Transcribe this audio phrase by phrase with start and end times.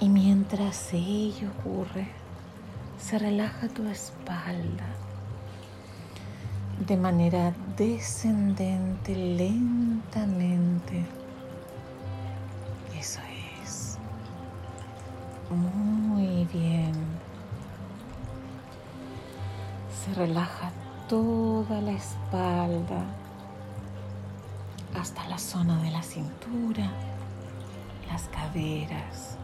[0.00, 2.08] Y mientras ello ocurre,
[2.98, 4.86] se relaja tu espalda
[6.86, 11.04] de manera descendente, lentamente.
[12.98, 13.20] Eso
[13.62, 13.98] es.
[15.50, 16.92] Muy bien.
[20.02, 20.72] Se relaja
[21.08, 23.04] toda la espalda
[24.98, 26.90] hasta la zona de la cintura,
[28.10, 29.36] las caderas,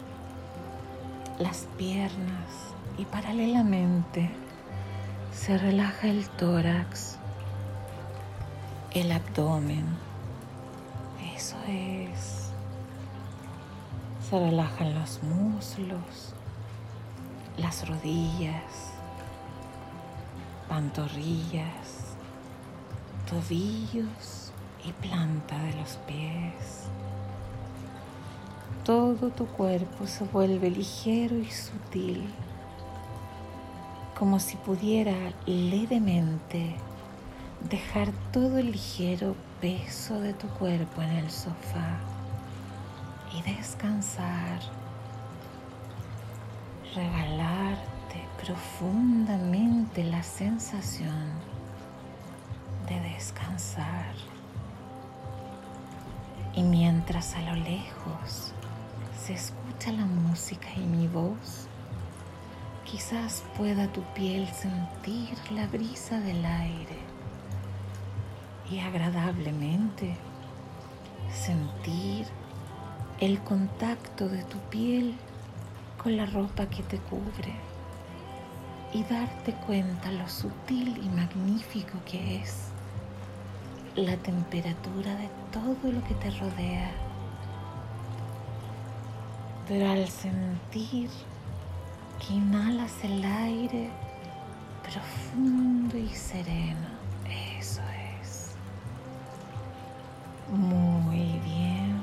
[1.39, 4.31] las piernas y paralelamente
[5.33, 7.19] se relaja el tórax,
[8.93, 9.85] el abdomen.
[11.35, 12.51] Eso es.
[14.31, 16.35] Se relajan los muslos,
[17.59, 18.93] las rodillas,
[20.69, 22.17] pantorrillas,
[23.29, 24.53] tobillos
[24.85, 26.89] y planta de los pies.
[28.87, 32.25] Todo tu cuerpo se vuelve ligero y sutil,
[34.17, 36.77] como si pudiera levemente
[37.69, 41.99] dejar todo el ligero peso de tu cuerpo en el sofá
[43.37, 44.61] y descansar,
[46.95, 51.33] regalarte profundamente la sensación
[52.89, 54.15] de descansar.
[56.55, 58.53] Y mientras a lo lejos
[59.17, 61.69] se escucha la música y mi voz,
[62.85, 66.99] quizás pueda tu piel sentir la brisa del aire
[68.71, 70.17] y agradablemente
[71.33, 72.27] sentir
[73.21, 75.15] el contacto de tu piel
[76.03, 77.55] con la ropa que te cubre
[78.93, 82.69] y darte cuenta lo sutil y magnífico que es
[83.97, 87.06] la temperatura de todo lo que te rodea.
[89.69, 91.11] Pero al sentir
[92.21, 93.91] que inhalas el aire
[94.83, 96.89] profundo y sereno,
[97.59, 97.83] eso
[98.21, 98.55] es.
[100.49, 102.01] Muy bien.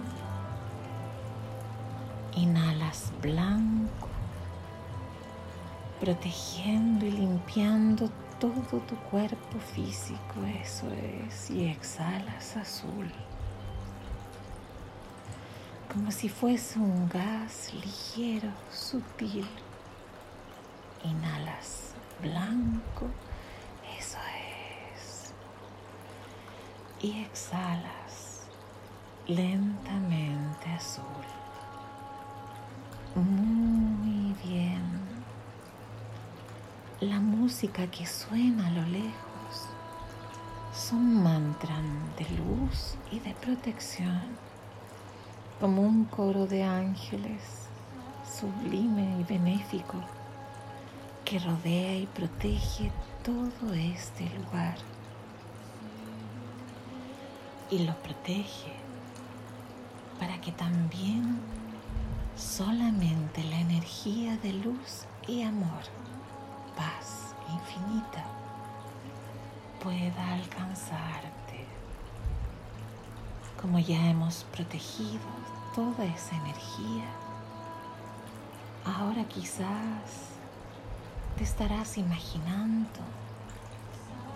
[2.35, 4.09] Inhalas blanco,
[6.01, 8.09] protegiendo y limpiando
[8.39, 13.09] todo tu cuerpo físico, eso es, y exhalas azul,
[15.93, 19.47] como si fuese un gas ligero, sutil.
[21.03, 23.07] Inhalas blanco,
[23.99, 24.17] eso
[24.95, 25.33] es,
[27.01, 28.47] y exhalas
[29.27, 31.03] lentamente azul.
[33.15, 35.03] Muy bien
[37.01, 39.67] la música que suena a lo lejos
[40.73, 41.83] son mantras
[42.17, 44.21] de luz y de protección,
[45.59, 47.67] como un coro de ángeles
[48.39, 49.95] sublime y benéfico
[51.25, 52.91] que rodea y protege
[53.23, 54.77] todo este lugar
[57.69, 58.73] y lo protege
[60.19, 61.39] para que también
[62.35, 65.83] solamente la energía de luz y amor
[66.75, 68.25] paz infinita
[69.83, 71.65] pueda alcanzarte.
[73.61, 75.19] Como ya hemos protegido
[75.73, 77.05] toda esa energía,
[78.85, 80.29] ahora quizás
[81.35, 82.99] te estarás imaginando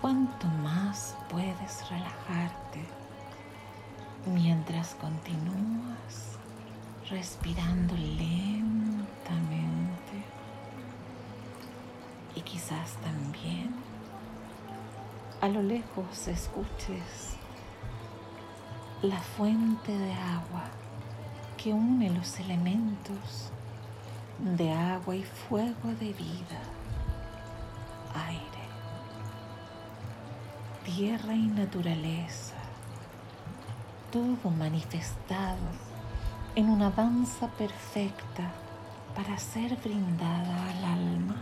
[0.00, 2.84] cuánto más puedes relajarte
[4.26, 6.38] mientras continúas
[7.08, 8.68] respirando lentamente.
[12.34, 13.74] Y quizás también
[15.40, 17.36] a lo lejos escuches
[19.02, 20.64] la fuente de agua
[21.58, 23.50] que une los elementos
[24.38, 26.60] de agua y fuego de vida,
[28.14, 28.64] aire,
[30.84, 32.54] tierra y naturaleza,
[34.12, 35.66] todo manifestado
[36.54, 38.52] en una danza perfecta
[39.16, 41.36] para ser brindada al alma.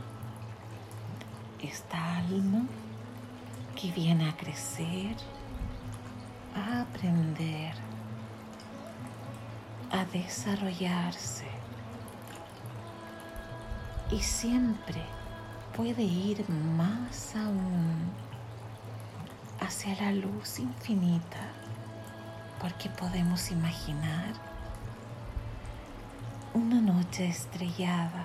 [1.60, 2.62] Esta alma
[3.78, 5.14] que viene a crecer,
[6.54, 7.85] a aprender,
[9.90, 11.46] a desarrollarse.
[14.10, 15.02] Y siempre
[15.76, 18.12] puede ir más aún
[19.60, 21.40] hacia la luz infinita
[22.60, 24.32] porque podemos imaginar
[26.54, 28.24] una noche estrellada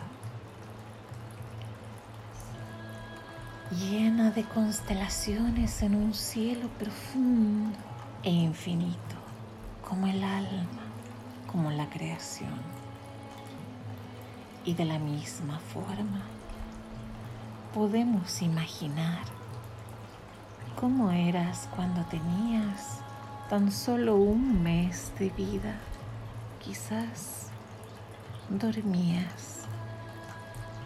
[3.71, 7.77] llena de constelaciones en un cielo profundo
[8.23, 9.15] e infinito,
[9.87, 10.81] como el alma,
[11.51, 12.59] como la creación.
[14.63, 16.21] Y de la misma forma,
[17.74, 19.24] podemos imaginar
[20.80, 23.00] cómo eras cuando tenías
[23.50, 25.75] tan solo un mes de vida.
[26.63, 27.48] Quizás
[28.50, 29.62] dormías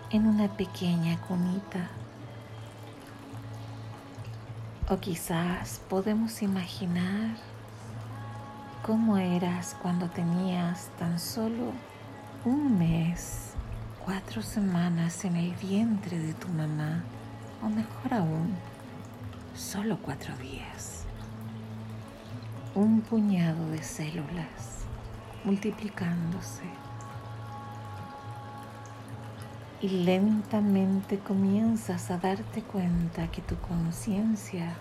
[0.09, 1.89] en una pequeña cunita.
[4.89, 7.37] O quizás podemos imaginar
[8.85, 11.71] cómo eras cuando tenías tan solo
[12.45, 13.53] un mes,
[14.05, 17.03] cuatro semanas en el vientre de tu mamá,
[17.63, 18.53] o mejor aún,
[19.55, 21.03] solo cuatro días.
[22.75, 24.85] Un puñado de células
[25.43, 26.65] multiplicándose
[29.81, 34.75] y lentamente comienzas a darte cuenta que tu conciencia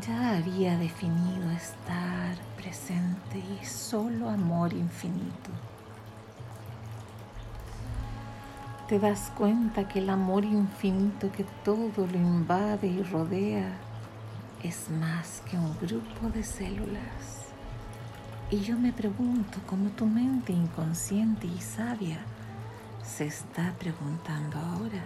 [0.00, 5.50] ya había definido estar presente y solo amor infinito.
[8.88, 13.72] Te das cuenta que el amor infinito que todo lo invade y rodea
[14.62, 17.44] es más que un grupo de células.
[18.50, 22.18] Y yo me pregunto cómo tu mente inconsciente y sabia
[23.02, 25.04] se está preguntando ahora.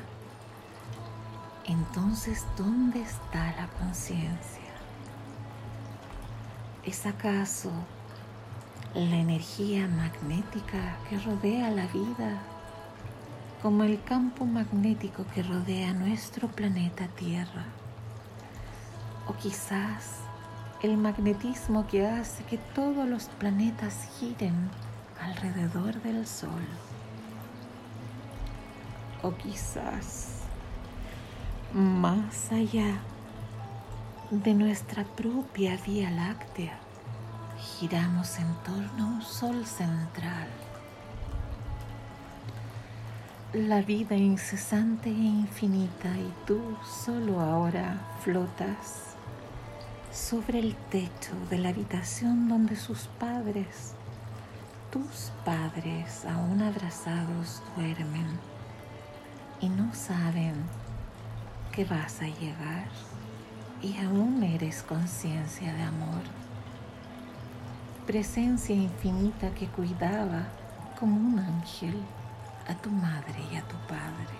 [1.64, 4.57] Entonces, ¿dónde está la conciencia?
[6.88, 7.70] ¿Es acaso
[8.94, 12.40] la energía magnética que rodea la vida
[13.60, 17.66] como el campo magnético que rodea nuestro planeta Tierra?
[19.26, 20.20] ¿O quizás
[20.82, 24.70] el magnetismo que hace que todos los planetas giren
[25.20, 26.64] alrededor del Sol?
[29.22, 30.38] ¿O quizás
[31.74, 32.98] más allá
[34.30, 36.78] de nuestra propia Vía Láctea,
[37.58, 40.48] giramos en torno a un sol central.
[43.54, 49.14] La vida incesante e infinita y tú solo ahora flotas
[50.12, 53.94] sobre el techo de la habitación donde sus padres,
[54.92, 58.28] tus padres aún abrazados duermen
[59.62, 60.54] y no saben
[61.72, 62.88] que vas a llegar
[63.82, 66.22] y aún eres conciencia de amor,
[68.06, 70.48] presencia infinita que cuidaba
[70.98, 72.02] como un ángel
[72.68, 74.36] a tu madre y a tu padre,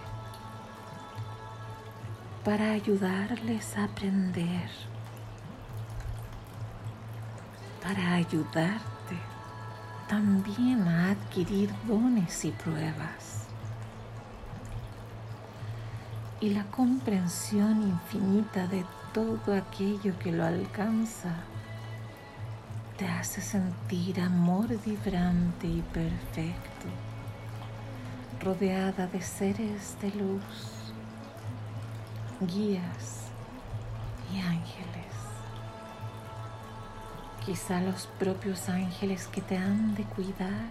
[2.44, 4.70] para ayudarles a aprender,
[7.82, 8.98] para ayudarte
[10.08, 13.46] también a adquirir dones y pruebas.
[16.40, 18.84] Y la comprensión infinita de
[19.18, 21.34] todo aquello que lo alcanza
[22.96, 26.86] te hace sentir amor vibrante y perfecto,
[28.40, 30.92] rodeada de seres de luz,
[32.42, 33.24] guías
[34.32, 35.14] y ángeles.
[37.44, 40.70] Quizá los propios ángeles que te han de cuidar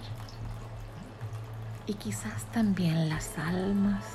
[1.85, 4.05] y quizás también las almas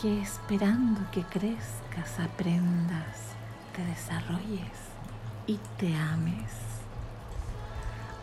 [0.00, 3.33] que esperando que crezcas, aprendas,
[3.74, 4.78] te desarrolles
[5.46, 6.52] y te ames,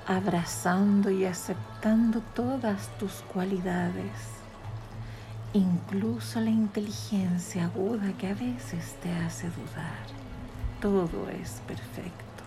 [0.08, 4.12] abrazando y aceptando todas tus cualidades,
[5.54, 10.06] incluso la inteligencia aguda que a veces te hace dudar.
[10.82, 12.44] Todo es perfecto.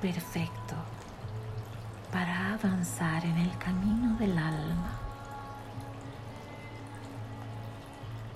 [0.00, 0.76] Perfecto
[2.12, 5.06] para avanzar en el camino del alma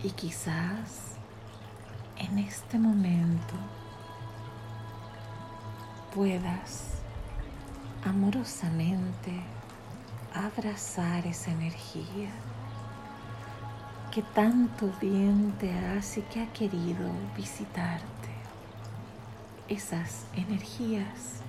[0.02, 1.16] Y quizás
[2.20, 3.54] en este momento
[6.14, 7.00] puedas
[8.04, 9.40] amorosamente
[10.34, 12.30] abrazar esa energía
[14.12, 18.04] que tanto bien te hace que ha querido visitarte.
[19.68, 21.40] Esas energías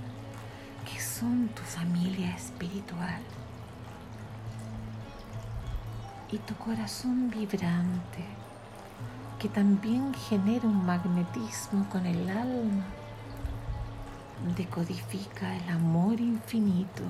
[0.85, 3.21] que son tu familia espiritual
[6.31, 8.40] y tu corazón vibrante
[9.41, 12.83] que también genera un magnetismo con el alma,
[14.55, 17.01] decodifica el amor infinito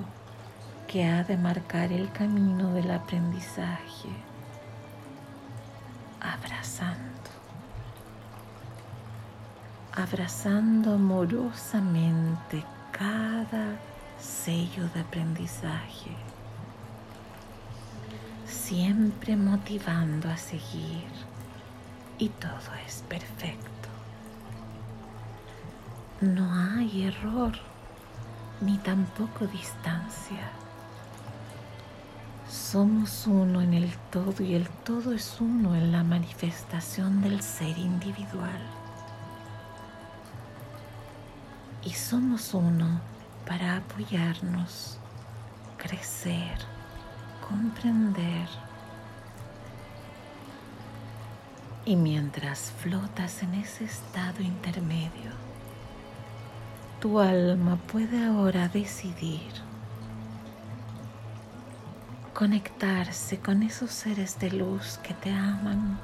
[0.88, 4.08] que ha de marcar el camino del aprendizaje,
[6.22, 7.30] abrazando,
[9.92, 13.76] abrazando amorosamente cada
[14.18, 16.16] sello de aprendizaje,
[18.46, 21.31] siempre motivando a seguir
[22.18, 23.88] y todo es perfecto.
[26.20, 27.52] No hay error
[28.60, 30.50] ni tampoco distancia.
[32.48, 37.76] Somos uno en el todo y el todo es uno en la manifestación del ser
[37.78, 38.60] individual.
[41.84, 43.00] Y somos uno
[43.46, 44.98] para apoyarnos,
[45.76, 46.58] crecer,
[47.48, 48.48] comprender.
[51.84, 55.32] Y mientras flotas en ese estado intermedio,
[57.00, 59.50] tu alma puede ahora decidir
[62.32, 65.98] conectarse con esos seres de luz que te aman,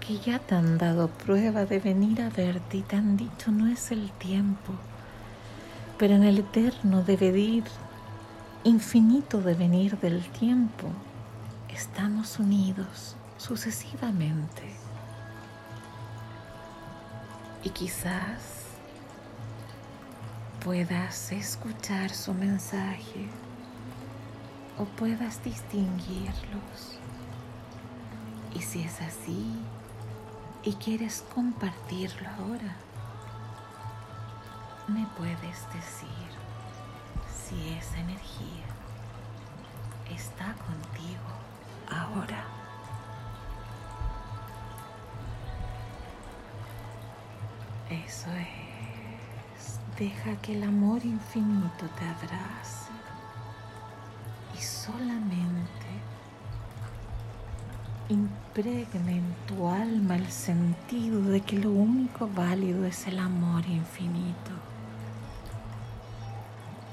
[0.00, 3.68] que ya te han dado prueba de venir a verte y te han dicho no
[3.68, 4.72] es el tiempo,
[5.96, 7.62] pero en el eterno devenir,
[8.64, 10.88] infinito devenir del tiempo,
[11.72, 14.76] estamos unidos sucesivamente.
[17.64, 18.66] Y quizás
[20.62, 23.28] puedas escuchar su mensaje
[24.78, 26.98] o puedas distinguirlos.
[28.54, 29.56] Y si es así
[30.62, 32.76] y quieres compartirlo ahora,
[34.88, 36.28] me puedes decir
[37.28, 38.66] si esa energía
[40.10, 41.28] está contigo
[41.90, 42.57] ahora.
[47.90, 49.78] Eso es.
[49.98, 52.90] Deja que el amor infinito te abrace
[54.56, 55.88] y solamente
[58.08, 64.52] impregne en tu alma el sentido de que lo único válido es el amor infinito,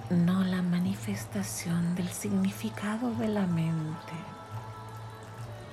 [0.10, 4.14] no la manifestación del significado de la mente,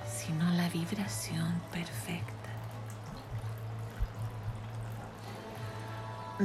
[0.09, 2.41] sino la vibración perfecta.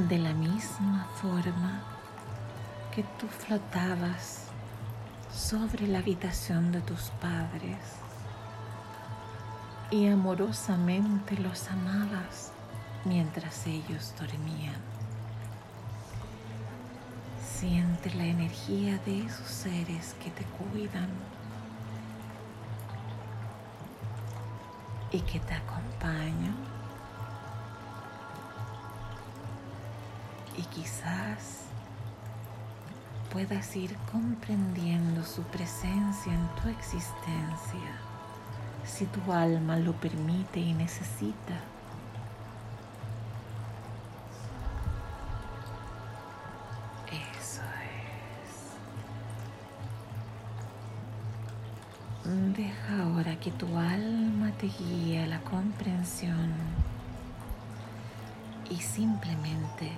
[0.06, 1.82] De la misma forma
[2.94, 4.44] que tú flotabas
[5.34, 7.78] sobre la habitación de tus padres
[9.90, 12.52] y amorosamente los amabas
[13.04, 14.80] mientras ellos dormían.
[17.44, 21.08] Siente la energía de esos seres que te cuidan
[25.10, 26.67] y que te acompañan.
[30.58, 31.68] Y quizás
[33.32, 37.92] puedas ir comprendiendo su presencia en tu existencia,
[38.84, 41.54] si tu alma lo permite y necesita.
[47.06, 47.62] Eso
[52.24, 52.56] es.
[52.56, 56.52] Deja ahora que tu alma te guíe a la comprensión
[58.70, 59.92] y simplemente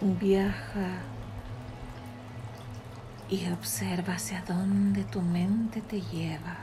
[0.00, 1.00] Viaja
[3.30, 6.58] y observa hacia dónde tu mente te lleva.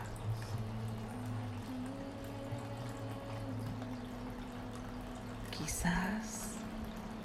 [5.50, 6.52] Quizás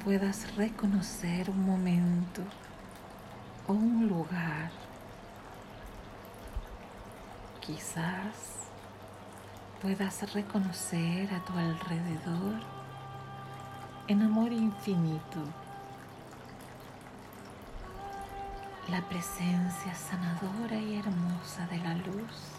[0.03, 2.41] puedas reconocer un momento
[3.67, 4.71] o un lugar.
[7.61, 8.71] Quizás
[9.83, 12.61] puedas reconocer a tu alrededor
[14.09, 15.45] en amor infinito
[18.91, 22.59] la presencia sanadora y hermosa de la luz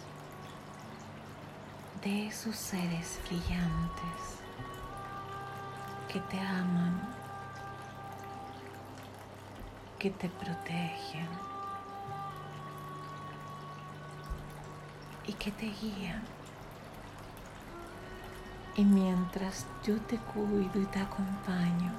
[2.03, 4.39] de esos seres brillantes
[6.07, 7.01] que te aman,
[9.97, 11.27] que te protegen
[15.25, 16.23] y que te guían.
[18.75, 21.91] Y mientras yo te cuido y te acompaño,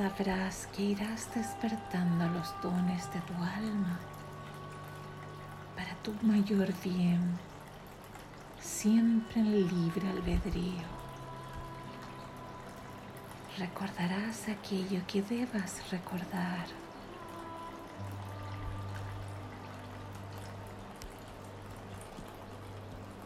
[0.00, 4.00] sabrás que irás despertando los dones de tu alma
[5.76, 7.38] para tu mayor bien,
[8.58, 10.88] siempre en libre albedrío.
[13.58, 16.64] Recordarás aquello que debas recordar.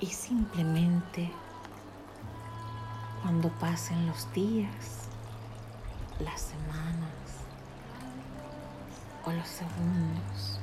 [0.01, 1.31] Y simplemente
[3.23, 5.04] cuando pasen los días,
[6.21, 7.11] las semanas
[9.25, 10.61] o los segundos,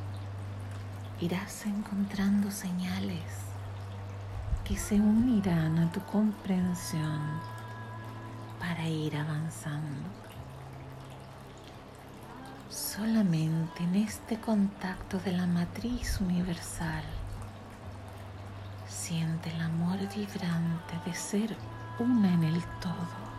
[1.19, 3.23] irás encontrando señales
[4.63, 7.19] que se unirán a tu comprensión
[8.59, 10.09] para ir avanzando.
[12.69, 17.03] Solamente en este contacto de la matriz universal
[18.87, 21.57] siente el amor vibrante de ser
[21.99, 23.30] una en el todo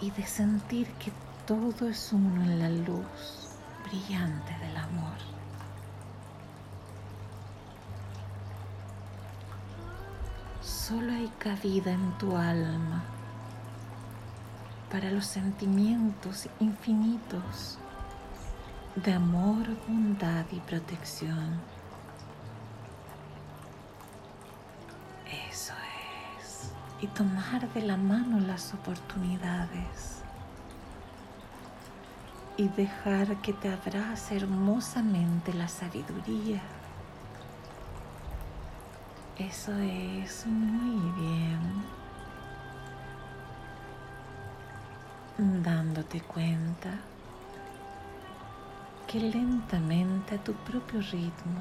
[0.00, 1.12] y de sentir que
[1.46, 3.56] todo es uno en la luz
[3.88, 5.16] brillante del amor.
[10.62, 13.02] Solo hay cabida en tu alma
[14.90, 17.78] para los sentimientos infinitos
[18.96, 21.60] de amor, bondad y protección.
[27.00, 30.22] Y tomar de la mano las oportunidades.
[32.56, 36.62] Y dejar que te abrace hermosamente la sabiduría.
[39.38, 41.84] Eso es muy bien.
[45.62, 46.98] Dándote cuenta
[49.06, 51.60] que lentamente a tu propio ritmo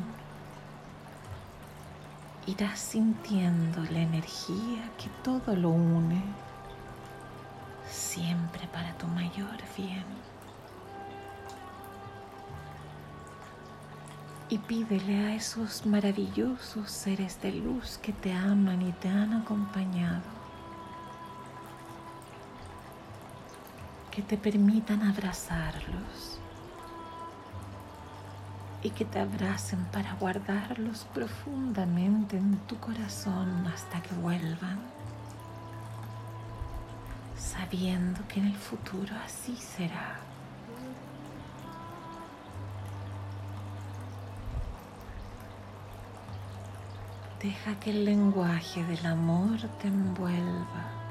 [2.47, 6.21] irás sintiendo la energía que todo lo une,
[7.89, 10.05] siempre para tu mayor bien.
[14.47, 20.35] Y pídele a esos maravillosos seres de luz que te aman y te han acompañado
[24.11, 26.39] que te permitan abrazarlos
[28.85, 34.79] y que te abracen para guardarlos profundamente en tu corazón hasta que vuelvan,
[37.35, 40.19] sabiendo que en el futuro así será.
[47.41, 51.04] Deja que el lenguaje del amor te envuelva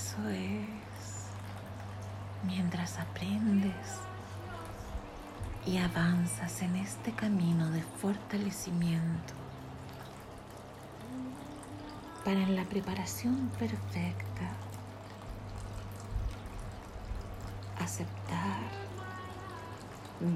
[0.00, 1.28] Eso es.
[2.44, 3.98] Mientras aprendes
[5.66, 9.34] y avanzas en este camino de fortalecimiento
[12.24, 14.50] para la preparación perfecta
[17.78, 18.70] aceptar,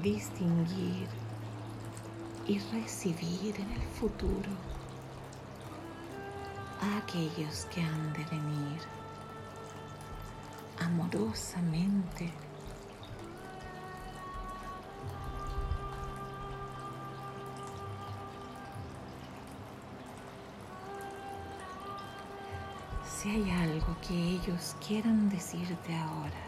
[0.03, 1.07] distinguir
[2.45, 4.51] y recibir en el futuro
[6.81, 9.04] a aquellos que han de venir
[10.79, 12.31] amorosamente.
[23.05, 26.45] Si hay algo que ellos quieran decirte ahora,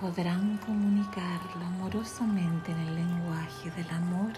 [0.00, 4.32] podrán comunicarlo amorosamente en el lenguaje del amor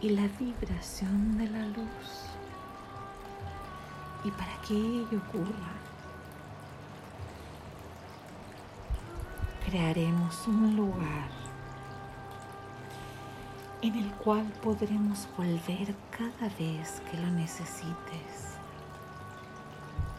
[0.00, 2.26] y la vibración de la luz.
[4.24, 5.72] Y para que ello ocurra,
[9.74, 11.28] crearemos un lugar
[13.82, 18.56] en el cual podremos volver cada vez que lo necesites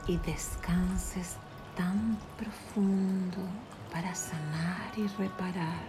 [0.07, 1.37] y descanses
[1.73, 3.37] tan profundo
[3.93, 5.87] para sanar y reparar.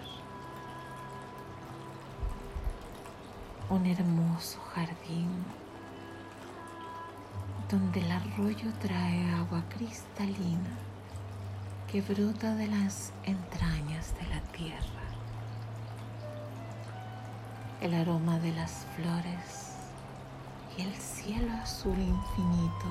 [3.69, 5.43] Un hermoso jardín
[7.69, 10.86] donde el arroyo trae agua cristalina
[11.97, 15.07] que brota de las entrañas de la tierra.
[17.81, 19.77] El aroma de las flores
[20.77, 22.87] y el cielo azul infinito.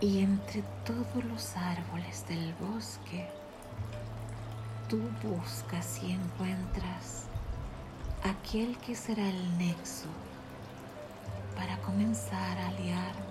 [0.00, 3.28] Y entre todos los árboles del bosque,
[4.88, 7.24] tú buscas y encuentras
[8.22, 10.06] aquel que será el nexo
[11.56, 13.29] para comenzar a aliarte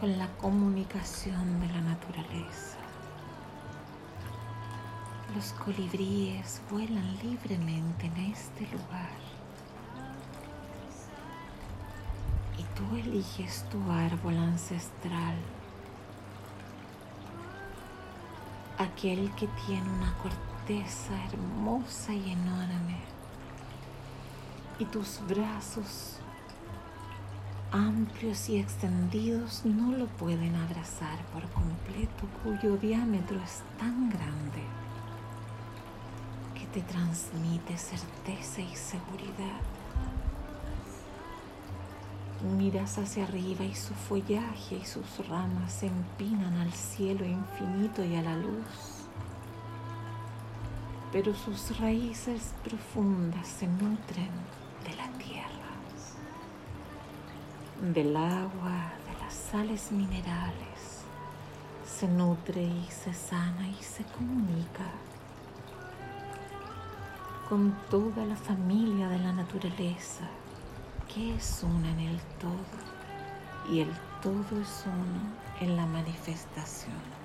[0.00, 2.78] con la comunicación de la naturaleza.
[5.36, 9.20] Los colibríes vuelan libremente en este lugar.
[12.56, 15.36] Y tú eliges tu árbol ancestral,
[18.78, 23.00] aquel que tiene una corteza hermosa y enorme.
[24.78, 26.20] Y tus brazos
[27.72, 34.62] amplios y extendidos no lo pueden abrazar por completo, cuyo diámetro es tan grande
[36.54, 39.60] que te transmite certeza y seguridad.
[42.56, 48.16] Miras hacia arriba y su follaje y sus ramas se empinan al cielo infinito y
[48.16, 49.04] a la luz,
[51.12, 54.59] pero sus raíces profundas se nutren
[57.80, 61.04] del agua, de las sales minerales,
[61.86, 64.84] se nutre y se sana y se comunica
[67.48, 70.28] con toda la familia de la naturaleza,
[71.12, 73.90] que es una en el todo y el
[74.22, 77.20] todo es uno en la manifestación.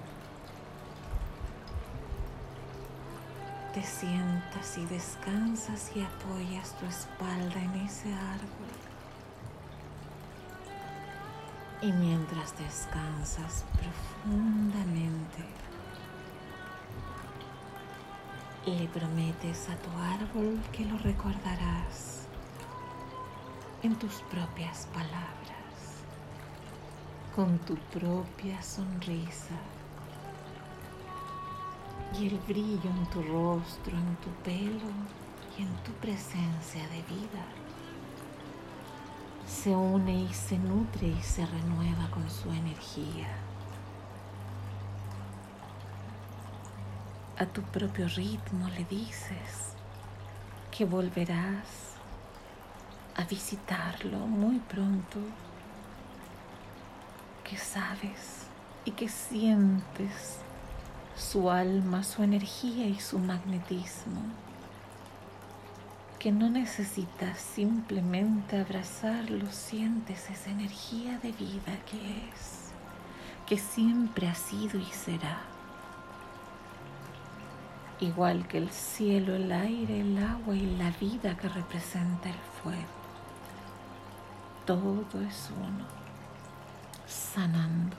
[3.73, 8.84] Te sientas y descansas y apoyas tu espalda en ese árbol.
[11.81, 15.43] Y mientras descansas profundamente,
[18.65, 22.25] le prometes a tu árbol que lo recordarás
[23.83, 26.01] en tus propias palabras,
[27.35, 29.55] con tu propia sonrisa
[32.19, 34.89] y el brillo en tu rostro, en tu pelo
[35.59, 37.45] y en tu presencia de vida
[39.47, 43.27] se une y se nutre y se renueva con su energía.
[47.38, 49.75] A tu propio ritmo le dices
[50.71, 51.93] que volverás
[53.15, 55.19] a visitarlo muy pronto,
[57.43, 58.47] que sabes
[58.84, 60.39] y que sientes
[61.15, 64.21] su alma, su energía y su magnetismo
[66.25, 72.71] que no necesitas simplemente abrazarlo, sientes esa energía de vida que es,
[73.45, 75.43] que siempre ha sido y será.
[77.99, 82.81] Igual que el cielo, el aire, el agua y la vida que representa el fuego.
[84.65, 85.85] Todo es uno,
[87.05, 87.97] sanando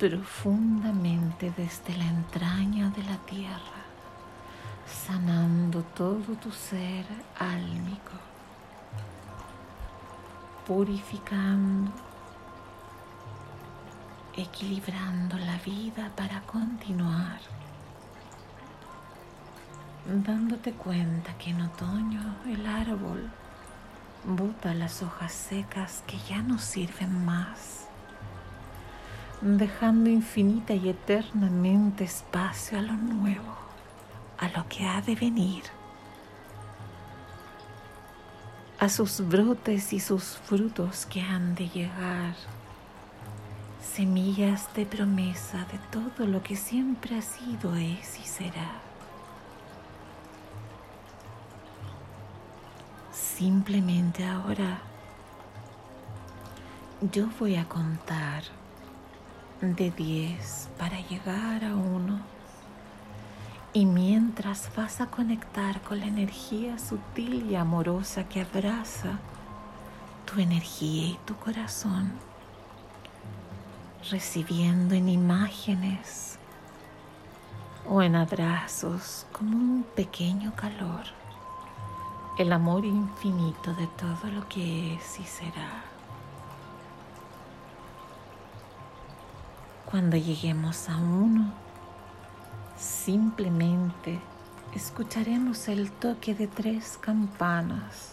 [0.00, 3.87] profundamente desde la entraña de la tierra
[4.88, 7.04] sanando todo tu ser
[7.38, 8.12] álmico,
[10.66, 11.90] purificando,
[14.36, 17.40] equilibrando la vida para continuar,
[20.06, 23.30] dándote cuenta que en otoño el árbol
[24.24, 27.88] bota las hojas secas que ya no sirven más
[29.40, 33.67] dejando infinita y eternamente espacio a lo nuevo
[34.38, 35.64] a lo que ha de venir,
[38.78, 42.34] a sus brotes y sus frutos que han de llegar,
[43.82, 48.80] semillas de promesa de todo lo que siempre ha sido, es y será.
[53.12, 54.78] Simplemente ahora
[57.12, 58.42] yo voy a contar
[59.60, 62.37] de 10 para llegar a uno
[63.78, 69.20] y mientras vas a conectar con la energía sutil y amorosa que abraza
[70.26, 72.10] tu energía y tu corazón,
[74.10, 76.40] recibiendo en imágenes
[77.88, 81.04] o en abrazos como un pequeño calor
[82.36, 85.84] el amor infinito de todo lo que es y será.
[89.88, 91.67] Cuando lleguemos a uno,
[92.78, 94.20] Simplemente
[94.72, 98.12] escucharemos el toque de tres campanas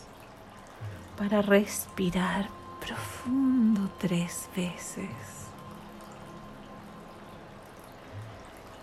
[1.20, 2.50] para respirar
[2.80, 5.10] profundo tres veces.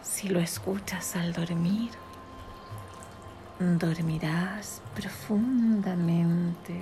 [0.02, 1.90] Si lo escuchas al dormir,
[3.58, 6.80] dormirás profundamente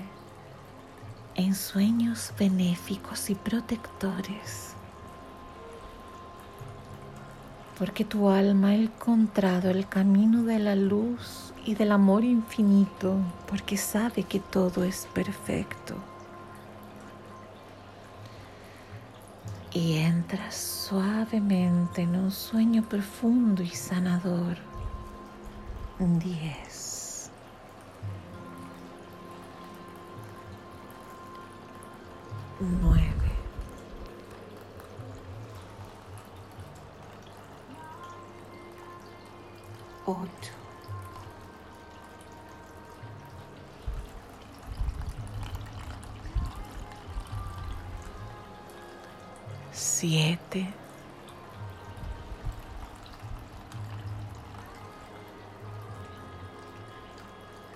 [1.37, 4.75] en sueños benéficos y protectores
[7.81, 13.17] porque tu alma ha encontrado el camino de la luz y del amor infinito,
[13.49, 15.95] porque sabe que todo es perfecto.
[19.73, 24.59] Y entras suavemente en un sueño profundo y sanador.
[25.99, 27.31] Diez.
[32.61, 33.20] Nueve.
[50.01, 50.67] Siete.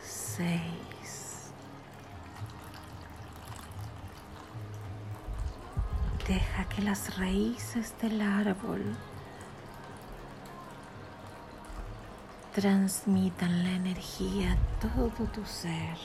[0.01, 1.53] Seis.
[6.27, 8.97] Deja que las raíces del árbol
[12.55, 15.99] transmitan la energía a todo tu ser,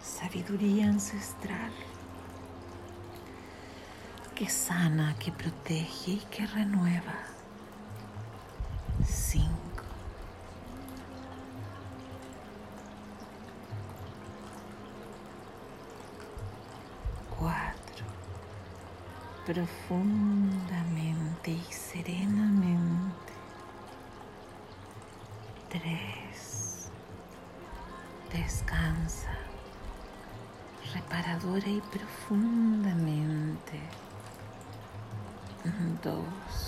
[0.00, 1.72] sabiduría ancestral,
[4.38, 7.14] que sana, que protege y que renueva.
[9.04, 9.48] 5.
[17.36, 18.04] Cuatro.
[19.44, 23.32] Profundamente y serenamente.
[25.68, 26.90] Tres.
[28.32, 29.36] Descansa
[30.94, 33.80] reparadora y profundamente.
[36.02, 36.67] Dos